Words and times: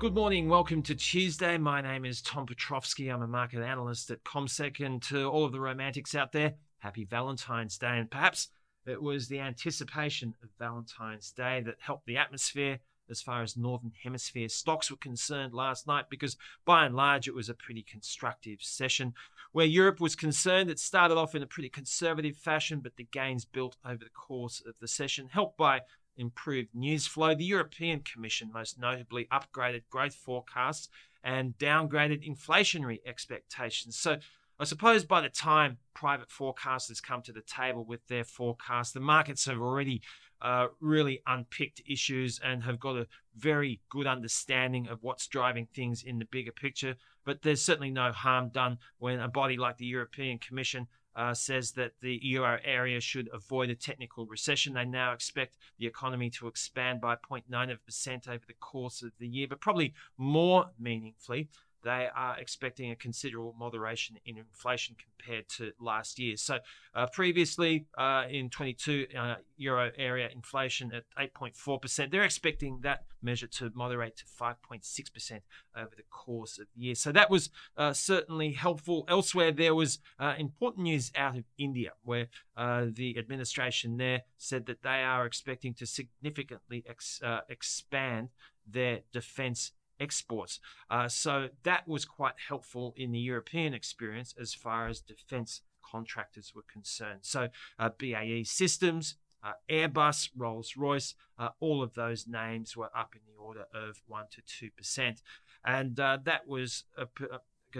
Good 0.00 0.14
morning. 0.14 0.48
Welcome 0.48 0.82
to 0.84 0.94
Tuesday. 0.94 1.58
My 1.58 1.82
name 1.82 2.06
is 2.06 2.22
Tom 2.22 2.46
Piotrowski. 2.46 3.12
I'm 3.12 3.20
a 3.20 3.26
market 3.26 3.62
analyst 3.62 4.10
at 4.10 4.24
CommSec. 4.24 4.82
And 4.82 5.02
to 5.02 5.26
all 5.26 5.44
of 5.44 5.52
the 5.52 5.60
romantics 5.60 6.14
out 6.14 6.32
there, 6.32 6.54
happy 6.78 7.04
Valentine's 7.04 7.76
Day. 7.76 7.98
And 7.98 8.10
perhaps 8.10 8.48
it 8.86 9.02
was 9.02 9.28
the 9.28 9.40
anticipation 9.40 10.32
of 10.42 10.48
Valentine's 10.58 11.32
Day 11.32 11.60
that 11.66 11.74
helped 11.80 12.06
the 12.06 12.16
atmosphere 12.16 12.78
as 13.10 13.20
far 13.20 13.42
as 13.42 13.56
Northern 13.56 13.92
Hemisphere 14.02 14.48
stocks 14.48 14.90
were 14.90 14.96
concerned 14.96 15.52
last 15.52 15.86
night, 15.86 16.06
because 16.08 16.36
by 16.64 16.86
and 16.86 16.94
large 16.94 17.28
it 17.28 17.34
was 17.34 17.48
a 17.48 17.54
pretty 17.54 17.82
constructive 17.82 18.58
session. 18.62 19.14
Where 19.52 19.66
Europe 19.66 20.00
was 20.00 20.14
concerned, 20.14 20.70
it 20.70 20.78
started 20.78 21.16
off 21.16 21.34
in 21.34 21.42
a 21.42 21.46
pretty 21.46 21.68
conservative 21.68 22.36
fashion, 22.36 22.80
but 22.80 22.96
the 22.96 23.08
gains 23.10 23.44
built 23.44 23.76
over 23.84 24.04
the 24.04 24.10
course 24.10 24.62
of 24.64 24.74
the 24.80 24.88
session, 24.88 25.28
helped 25.30 25.58
by 25.58 25.80
improved 26.16 26.68
news 26.74 27.06
flow. 27.06 27.34
The 27.34 27.44
European 27.44 28.00
Commission 28.00 28.50
most 28.52 28.78
notably 28.78 29.26
upgraded 29.32 29.82
growth 29.90 30.14
forecasts 30.14 30.88
and 31.22 31.58
downgraded 31.58 32.26
inflationary 32.26 33.00
expectations. 33.04 33.96
So 33.96 34.18
I 34.60 34.64
suppose 34.64 35.06
by 35.06 35.22
the 35.22 35.30
time 35.30 35.78
private 35.94 36.28
forecasters 36.28 37.02
come 37.02 37.22
to 37.22 37.32
the 37.32 37.40
table 37.40 37.82
with 37.82 38.06
their 38.08 38.24
forecast, 38.24 38.92
the 38.92 39.00
markets 39.00 39.46
have 39.46 39.58
already 39.58 40.02
uh, 40.42 40.66
really 40.80 41.22
unpicked 41.26 41.80
issues 41.88 42.38
and 42.44 42.62
have 42.64 42.78
got 42.78 42.98
a 42.98 43.06
very 43.34 43.80
good 43.88 44.06
understanding 44.06 44.86
of 44.88 45.02
what's 45.02 45.26
driving 45.26 45.66
things 45.74 46.02
in 46.02 46.18
the 46.18 46.26
bigger 46.26 46.52
picture. 46.52 46.94
But 47.24 47.40
there's 47.40 47.62
certainly 47.62 47.90
no 47.90 48.12
harm 48.12 48.50
done 48.50 48.76
when 48.98 49.18
a 49.20 49.28
body 49.28 49.56
like 49.56 49.78
the 49.78 49.86
European 49.86 50.36
Commission 50.36 50.88
uh, 51.16 51.32
says 51.32 51.72
that 51.72 51.92
the 52.02 52.18
euro 52.22 52.58
area 52.62 53.00
should 53.00 53.30
avoid 53.32 53.70
a 53.70 53.74
technical 53.74 54.26
recession. 54.26 54.74
They 54.74 54.84
now 54.84 55.14
expect 55.14 55.56
the 55.78 55.86
economy 55.86 56.28
to 56.30 56.48
expand 56.48 57.00
by 57.00 57.16
0.9% 57.16 58.28
over 58.28 58.44
the 58.46 58.54
course 58.60 59.02
of 59.02 59.12
the 59.18 59.26
year, 59.26 59.46
but 59.48 59.60
probably 59.60 59.94
more 60.18 60.66
meaningfully, 60.78 61.48
they 61.82 62.08
are 62.14 62.38
expecting 62.38 62.90
a 62.90 62.96
considerable 62.96 63.54
moderation 63.58 64.16
in 64.24 64.36
inflation 64.36 64.96
compared 64.98 65.48
to 65.48 65.72
last 65.80 66.18
year. 66.18 66.36
So, 66.36 66.58
uh, 66.94 67.06
previously 67.12 67.86
uh, 67.96 68.24
in 68.28 68.50
22, 68.50 69.06
uh, 69.18 69.36
euro 69.56 69.90
area 69.96 70.28
inflation 70.32 70.92
at 70.92 71.04
8.4%, 71.18 72.10
they're 72.10 72.22
expecting 72.22 72.80
that 72.82 73.04
measure 73.22 73.46
to 73.46 73.70
moderate 73.74 74.16
to 74.18 74.24
5.6% 74.24 75.40
over 75.76 75.90
the 75.96 76.02
course 76.10 76.58
of 76.58 76.66
the 76.74 76.82
year. 76.82 76.94
So, 76.94 77.12
that 77.12 77.30
was 77.30 77.50
uh, 77.76 77.92
certainly 77.92 78.52
helpful. 78.52 79.04
Elsewhere, 79.08 79.52
there 79.52 79.74
was 79.74 79.98
uh, 80.18 80.34
important 80.38 80.84
news 80.84 81.10
out 81.16 81.36
of 81.36 81.44
India, 81.58 81.92
where 82.02 82.28
uh, 82.56 82.86
the 82.90 83.18
administration 83.18 83.96
there 83.96 84.22
said 84.38 84.66
that 84.66 84.82
they 84.82 85.02
are 85.02 85.26
expecting 85.26 85.74
to 85.74 85.86
significantly 85.86 86.84
ex- 86.88 87.20
expand 87.48 88.28
their 88.66 89.00
defense 89.12 89.72
exports. 90.00 90.60
Uh, 90.90 91.08
so 91.08 91.48
that 91.62 91.86
was 91.86 92.04
quite 92.04 92.34
helpful 92.48 92.94
in 92.96 93.12
the 93.12 93.18
European 93.18 93.74
experience 93.74 94.34
as 94.40 94.54
far 94.54 94.88
as 94.88 95.00
defense 95.00 95.62
contractors 95.82 96.52
were 96.54 96.64
concerned. 96.70 97.20
So 97.22 97.48
uh, 97.78 97.90
BAE 97.98 98.44
Systems, 98.44 99.16
uh, 99.42 99.52
Airbus, 99.68 100.30
Rolls 100.36 100.74
Royce, 100.76 101.14
uh, 101.38 101.50
all 101.60 101.82
of 101.82 101.94
those 101.94 102.26
names 102.26 102.76
were 102.76 102.90
up 102.96 103.14
in 103.14 103.22
the 103.26 103.40
order 103.40 103.66
of 103.74 104.02
1% 104.10 104.30
to 104.30 104.70
2%. 104.70 105.22
And 105.64 105.98
uh, 105.98 106.18
that 106.24 106.46
was 106.46 106.84
a, 106.96 107.06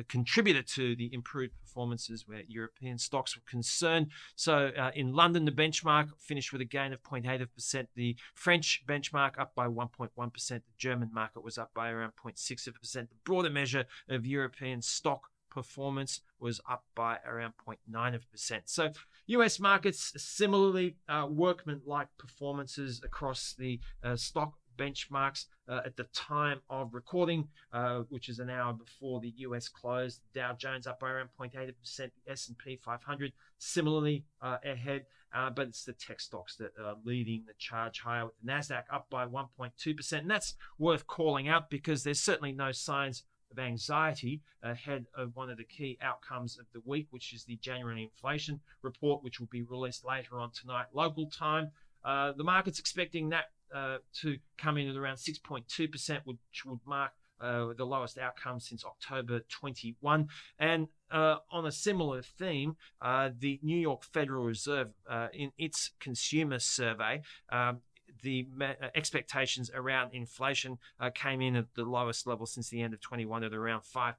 contributor 0.08 0.62
to 0.62 0.96
the 0.96 1.12
improved 1.12 1.52
performances 1.62 2.24
where 2.26 2.42
European 2.48 2.98
stocks 2.98 3.36
were 3.36 3.42
concerned. 3.48 4.08
So 4.36 4.70
uh, 4.76 4.90
in 4.94 5.12
London, 5.12 5.44
the 5.44 5.52
benchmark 5.52 6.08
finished 6.18 6.52
with 6.52 6.60
a 6.60 6.66
gain 6.66 6.92
of 6.92 7.02
0.8%. 7.02 7.86
The 7.94 8.16
French 8.34 8.82
benchmark 8.86 9.38
up 9.38 9.54
by 9.54 9.66
1.1%. 9.66 10.48
The 10.48 10.62
German 10.78 11.10
market 11.12 11.44
was 11.44 11.58
up 11.58 11.70
by 11.74 11.90
around 11.90 12.12
0.6%. 12.24 12.92
The 12.92 13.08
broader 13.24 13.50
measure 13.50 13.84
of 14.08 14.26
European 14.26 14.82
stock 14.82 15.28
performance 15.50 16.20
was 16.38 16.60
up 16.68 16.84
by 16.94 17.18
around 17.26 17.54
0.9%. 17.66 18.60
So 18.64 18.90
US 19.26 19.60
markets 19.60 20.12
similarly 20.16 20.96
uh, 21.08 21.26
workman 21.28 21.82
like 21.84 22.08
performances 22.18 23.00
across 23.04 23.54
the 23.58 23.80
uh, 24.02 24.16
stock 24.16 24.54
benchmarks 24.80 25.46
uh, 25.68 25.80
at 25.84 25.96
the 25.96 26.04
time 26.14 26.60
of 26.70 26.94
recording, 26.94 27.46
uh, 27.72 28.00
which 28.08 28.28
is 28.28 28.38
an 28.38 28.48
hour 28.48 28.72
before 28.72 29.20
the 29.20 29.32
US 29.36 29.68
closed. 29.68 30.20
Dow 30.34 30.54
Jones 30.54 30.86
up 30.86 31.00
by 31.00 31.10
around 31.10 31.28
0.8%, 31.38 32.10
S&P 32.26 32.80
500 32.82 33.32
similarly 33.58 34.24
uh, 34.40 34.56
ahead, 34.64 35.04
uh, 35.34 35.50
but 35.50 35.68
it's 35.68 35.84
the 35.84 35.92
tech 35.92 36.20
stocks 36.20 36.56
that 36.56 36.72
are 36.82 36.96
leading 37.04 37.44
the 37.46 37.52
charge 37.58 38.00
higher 38.00 38.24
with 38.24 38.34
the 38.42 38.50
Nasdaq 38.50 38.84
up 38.90 39.06
by 39.10 39.26
1.2%, 39.26 40.12
and 40.18 40.30
that's 40.30 40.54
worth 40.78 41.06
calling 41.06 41.46
out 41.48 41.68
because 41.68 42.02
there's 42.02 42.20
certainly 42.20 42.52
no 42.52 42.72
signs 42.72 43.24
of 43.50 43.58
anxiety 43.58 44.40
ahead 44.62 45.06
of 45.14 45.34
one 45.34 45.50
of 45.50 45.58
the 45.58 45.64
key 45.64 45.98
outcomes 46.00 46.58
of 46.58 46.66
the 46.72 46.80
week, 46.84 47.08
which 47.10 47.32
is 47.32 47.44
the 47.44 47.56
January 47.56 48.02
inflation 48.02 48.60
report, 48.82 49.22
which 49.22 49.40
will 49.40 49.48
be 49.50 49.62
released 49.62 50.04
later 50.04 50.38
on 50.38 50.50
tonight, 50.52 50.86
local 50.92 51.26
time. 51.26 51.70
Uh, 52.04 52.32
the 52.32 52.44
market's 52.44 52.78
expecting 52.78 53.28
that 53.28 53.46
uh, 53.74 53.98
to 54.20 54.38
come 54.58 54.76
in 54.76 54.88
at 54.88 54.96
around 54.96 55.16
6.2%, 55.16 56.20
which 56.24 56.38
would 56.64 56.80
mark 56.86 57.12
uh, 57.40 57.72
the 57.76 57.84
lowest 57.84 58.18
outcome 58.18 58.60
since 58.60 58.84
October 58.84 59.40
21. 59.48 60.28
And 60.58 60.88
uh, 61.10 61.36
on 61.50 61.66
a 61.66 61.72
similar 61.72 62.22
theme, 62.22 62.76
uh, 63.00 63.30
the 63.38 63.58
New 63.62 63.78
York 63.78 64.04
Federal 64.04 64.44
Reserve, 64.44 64.88
uh, 65.08 65.28
in 65.32 65.52
its 65.58 65.90
consumer 66.00 66.58
survey, 66.58 67.22
um, 67.50 67.78
the 68.22 68.46
uh, 68.60 68.88
expectations 68.94 69.70
around 69.74 70.14
inflation 70.14 70.78
uh, 70.98 71.10
came 71.10 71.40
in 71.40 71.56
at 71.56 71.74
the 71.74 71.84
lowest 71.84 72.26
level 72.26 72.46
since 72.46 72.68
the 72.68 72.80
end 72.82 72.94
of 72.94 73.00
21 73.00 73.44
at 73.44 73.52
around 73.52 73.82
5%. 73.82 74.14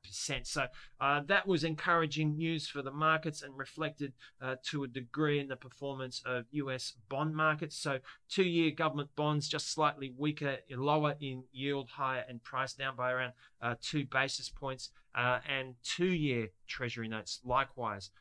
So 0.47 0.65
uh, 0.99 1.21
that 1.27 1.47
was 1.47 1.63
encouraging 1.63 2.37
news 2.37 2.67
for 2.67 2.81
the 2.81 2.91
markets 2.91 3.41
and 3.41 3.57
reflected 3.57 4.13
uh, 4.41 4.55
to 4.69 4.83
a 4.83 4.87
degree 4.87 5.39
in 5.39 5.47
the 5.47 5.55
performance 5.55 6.21
of 6.25 6.45
US 6.51 6.93
bond 7.09 7.35
markets. 7.35 7.77
So 7.77 7.99
two 8.29 8.43
year 8.43 8.71
government 8.71 9.09
bonds 9.15 9.47
just 9.47 9.71
slightly 9.71 10.13
weaker, 10.17 10.57
lower 10.69 11.15
in 11.19 11.43
yield, 11.51 11.89
higher 11.89 12.25
in 12.29 12.39
price, 12.39 12.73
down 12.73 12.95
by 12.95 13.11
around 13.11 13.33
uh, 13.61 13.75
two 13.81 14.05
basis 14.05 14.49
points. 14.49 14.89
Uh, 15.13 15.39
and 15.47 15.75
two 15.83 16.05
year 16.05 16.47
Treasury 16.67 17.07
notes, 17.07 17.39
likewise, 17.43 18.11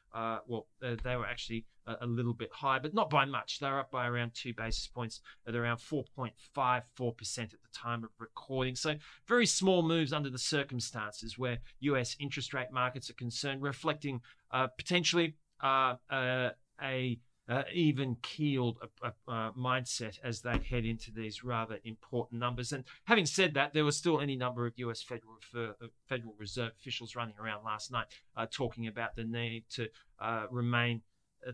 well, 0.46 0.66
they 0.80 1.16
were 1.16 1.26
actually 1.26 1.66
a, 2.00 2.06
little 2.06 2.32
bit 2.34 2.50
high, 2.52 2.78
but 2.78 2.94
not 2.94 3.10
by 3.10 3.24
much. 3.24 3.58
They're 3.58 3.78
up 3.78 3.90
by 3.90 4.06
around 4.06 4.32
two 4.34 4.54
basis 4.54 4.86
points 4.86 5.20
at 5.46 5.54
around 5.54 5.78
4.54% 5.78 7.38
at 7.38 7.50
the 7.50 7.56
time 7.74 8.04
of 8.04 8.10
recording. 8.18 8.74
So 8.74 8.96
very 9.26 9.46
small 9.46 9.82
moves 9.82 10.12
under 10.12 10.30
the 10.30 10.38
circumstances 10.38 11.38
where 11.38 11.58
US 11.80 12.16
interest 12.20 12.54
rate 12.54 12.70
markets 12.72 13.10
are 13.10 13.14
concerned, 13.14 13.62
reflecting 13.62 14.20
uh, 14.50 14.68
potentially 14.78 15.36
uh, 15.62 15.96
uh, 16.10 16.50
a 16.82 17.18
uh, 17.50 17.64
even 17.72 18.16
keeled 18.22 18.78
mindset 19.58 20.18
as 20.22 20.40
they 20.40 20.56
head 20.58 20.84
into 20.84 21.10
these 21.10 21.42
rather 21.42 21.78
important 21.84 22.40
numbers. 22.40 22.72
And 22.72 22.84
having 23.04 23.26
said 23.26 23.54
that, 23.54 23.74
there 23.74 23.84
was 23.84 23.96
still 23.96 24.20
any 24.20 24.36
number 24.36 24.66
of 24.66 24.74
US 24.76 25.02
Federal, 25.02 25.34
Refer- 25.34 25.74
uh, 25.82 25.88
Federal 26.08 26.34
Reserve 26.38 26.72
officials 26.78 27.16
running 27.16 27.34
around 27.40 27.64
last 27.64 27.90
night 27.90 28.06
uh, 28.36 28.46
talking 28.50 28.86
about 28.86 29.16
the 29.16 29.24
need 29.24 29.64
to 29.70 29.88
uh, 30.20 30.46
remain 30.50 31.02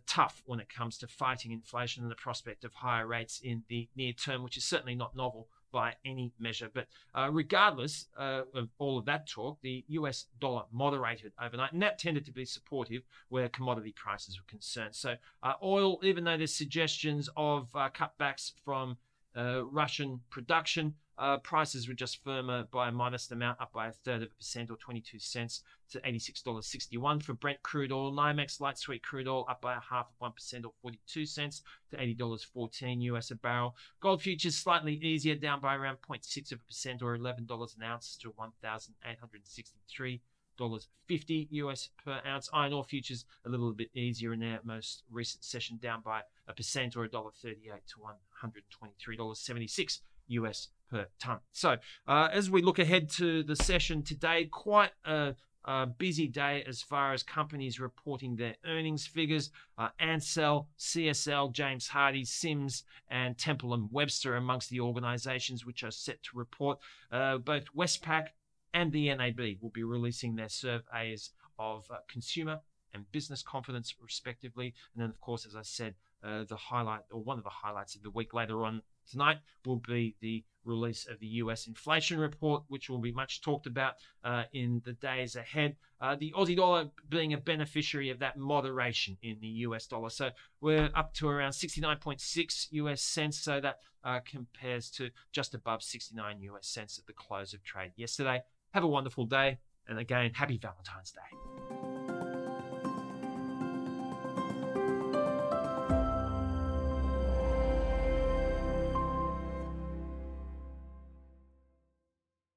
tough 0.06 0.42
when 0.46 0.60
it 0.60 0.68
comes 0.68 0.98
to 0.98 1.06
fighting 1.06 1.52
inflation 1.52 2.02
and 2.02 2.10
the 2.10 2.16
prospect 2.16 2.64
of 2.64 2.74
higher 2.74 3.06
rates 3.06 3.40
in 3.42 3.62
the 3.68 3.88
near 3.96 4.12
term, 4.12 4.42
which 4.42 4.56
is 4.56 4.64
certainly 4.64 4.94
not 4.94 5.16
novel 5.16 5.48
by 5.76 5.92
any 6.06 6.32
measure. 6.38 6.70
But 6.72 6.86
uh, 7.14 7.28
regardless 7.30 8.06
uh, 8.16 8.44
of 8.54 8.70
all 8.78 8.96
of 8.96 9.04
that 9.04 9.28
talk, 9.28 9.58
the 9.60 9.84
US 9.88 10.24
dollar 10.40 10.62
moderated 10.72 11.32
overnight, 11.38 11.74
and 11.74 11.82
that 11.82 11.98
tended 11.98 12.24
to 12.24 12.32
be 12.32 12.46
supportive 12.46 13.02
where 13.28 13.50
commodity 13.50 13.92
prices 13.94 14.38
were 14.38 14.46
concerned. 14.48 14.94
So, 14.94 15.16
uh, 15.42 15.52
oil, 15.62 15.98
even 16.02 16.24
though 16.24 16.38
there's 16.38 16.54
suggestions 16.54 17.28
of 17.36 17.68
uh, 17.74 17.90
cutbacks 17.90 18.52
from 18.64 18.96
Russian 19.36 20.20
production, 20.30 20.94
uh, 21.18 21.38
prices 21.38 21.88
were 21.88 21.94
just 21.94 22.22
firmer 22.22 22.64
by 22.64 22.88
a 22.88 22.92
modest 22.92 23.32
amount, 23.32 23.60
up 23.60 23.72
by 23.72 23.88
a 23.88 23.92
third 23.92 24.22
of 24.22 24.28
a 24.28 24.34
percent 24.34 24.70
or 24.70 24.76
22 24.76 25.18
cents 25.18 25.62
to 25.90 26.00
$86.61 26.00 27.22
for 27.22 27.34
Brent 27.34 27.62
crude 27.62 27.92
oil. 27.92 28.12
NYMEX 28.12 28.60
light 28.60 28.78
sweet 28.78 29.02
crude 29.02 29.28
oil 29.28 29.46
up 29.48 29.60
by 29.60 29.74
a 29.74 29.80
half 29.80 30.06
of 30.20 30.32
1% 30.32 30.64
or 30.64 30.72
42 30.82 31.26
cents 31.26 31.62
to 31.90 31.96
$80.14 31.96 33.02
US 33.02 33.30
a 33.30 33.34
barrel. 33.36 33.76
Gold 34.00 34.22
futures 34.22 34.56
slightly 34.56 34.94
easier, 34.94 35.34
down 35.34 35.60
by 35.60 35.74
around 35.74 35.98
0.6 36.08 36.52
of 36.52 36.60
a 36.60 36.64
percent 36.64 37.02
or 37.02 37.16
$11 37.16 37.48
an 37.76 37.82
ounce 37.82 38.16
to 38.18 38.32
1,863 38.36 40.20
dollars 40.56 40.88
50 41.06 41.48
US 41.50 41.90
per 42.04 42.20
ounce. 42.26 42.48
Iron 42.52 42.72
ore 42.72 42.84
futures 42.84 43.24
a 43.44 43.48
little 43.48 43.72
bit 43.72 43.90
easier 43.94 44.32
in 44.32 44.40
their 44.40 44.60
most 44.64 45.04
recent 45.10 45.44
session, 45.44 45.78
down 45.80 46.02
by 46.04 46.22
a 46.48 46.52
percent 46.52 46.96
or 46.96 47.04
a 47.04 47.10
dollar 47.10 47.30
38 47.42 47.72
to 47.94 48.00
123 48.00 49.16
dollars 49.16 49.38
76 49.40 50.00
US 50.28 50.68
per 50.90 51.06
ton. 51.18 51.38
So, 51.52 51.76
uh, 52.06 52.28
as 52.32 52.50
we 52.50 52.62
look 52.62 52.78
ahead 52.78 53.10
to 53.12 53.42
the 53.42 53.56
session 53.56 54.02
today, 54.02 54.46
quite 54.46 54.92
a, 55.04 55.34
a 55.64 55.86
busy 55.86 56.28
day 56.28 56.64
as 56.66 56.82
far 56.82 57.12
as 57.12 57.22
companies 57.22 57.80
reporting 57.80 58.36
their 58.36 58.56
earnings 58.64 59.06
figures. 59.06 59.50
Uh, 59.76 59.88
Ansell, 59.98 60.68
CSL, 60.78 61.52
James 61.52 61.88
Hardie, 61.88 62.26
Sims, 62.26 62.84
and 63.08 63.36
Temple 63.36 63.74
and 63.74 63.88
Webster 63.92 64.36
amongst 64.36 64.70
the 64.70 64.80
organisations 64.80 65.66
which 65.66 65.82
are 65.82 65.90
set 65.90 66.22
to 66.24 66.38
report. 66.38 66.78
Uh, 67.10 67.38
both 67.38 67.64
Westpac 67.76 68.28
and 68.76 68.92
the 68.92 69.08
NAB 69.08 69.40
will 69.62 69.70
be 69.70 69.84
releasing 69.84 70.36
their 70.36 70.50
surveys 70.50 71.30
of 71.58 71.86
uh, 71.90 71.96
consumer 72.08 72.60
and 72.92 73.10
business 73.10 73.42
confidence, 73.42 73.94
respectively. 74.02 74.74
And 74.94 75.02
then, 75.02 75.08
of 75.08 75.18
course, 75.22 75.46
as 75.46 75.56
I 75.56 75.62
said, 75.62 75.94
uh, 76.22 76.44
the 76.44 76.56
highlight 76.56 77.00
or 77.10 77.22
one 77.22 77.38
of 77.38 77.44
the 77.44 77.50
highlights 77.50 77.96
of 77.96 78.02
the 78.02 78.10
week 78.10 78.34
later 78.34 78.64
on 78.64 78.82
tonight 79.10 79.38
will 79.64 79.80
be 79.88 80.14
the 80.20 80.44
release 80.64 81.06
of 81.06 81.18
the 81.20 81.26
US 81.26 81.66
inflation 81.66 82.18
report, 82.18 82.64
which 82.68 82.90
will 82.90 82.98
be 82.98 83.12
much 83.12 83.40
talked 83.40 83.66
about 83.66 83.94
uh, 84.24 84.42
in 84.52 84.82
the 84.84 84.92
days 84.92 85.36
ahead. 85.36 85.76
Uh, 85.98 86.16
the 86.16 86.34
Aussie 86.36 86.56
dollar 86.56 86.90
being 87.08 87.32
a 87.32 87.38
beneficiary 87.38 88.10
of 88.10 88.18
that 88.18 88.36
moderation 88.36 89.16
in 89.22 89.38
the 89.40 89.48
US 89.48 89.86
dollar. 89.86 90.10
So 90.10 90.30
we're 90.60 90.90
up 90.94 91.14
to 91.14 91.28
around 91.28 91.52
69.6 91.52 92.66
US 92.72 93.00
cents. 93.00 93.38
So 93.38 93.58
that 93.58 93.78
uh, 94.04 94.20
compares 94.24 94.90
to 94.90 95.10
just 95.32 95.54
above 95.54 95.82
69 95.82 96.40
US 96.42 96.68
cents 96.68 96.98
at 96.98 97.06
the 97.06 97.14
close 97.14 97.54
of 97.54 97.62
trade 97.62 97.92
yesterday. 97.96 98.42
Have 98.76 98.84
a 98.84 98.88
wonderful 98.88 99.24
day. 99.24 99.56
And 99.88 99.98
again, 99.98 100.32
happy 100.34 100.58
Valentine's 100.58 101.10
Day. 101.10 101.75